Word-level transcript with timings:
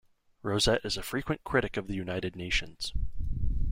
Rosett 0.41 0.83
is 0.83 0.97
a 0.97 1.03
frequent 1.03 1.43
critic 1.43 1.77
of 1.77 1.85
the 1.85 1.93
United 1.93 2.35
Nations. 2.35 2.91